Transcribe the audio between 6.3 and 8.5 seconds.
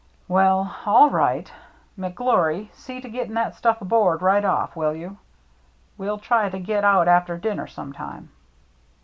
to get out after dinner sometime."